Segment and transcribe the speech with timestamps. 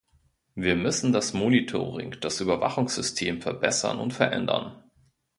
[0.55, 4.81] Wir müssen das Monitoring, das Überwachungssystem verbessern und verändern.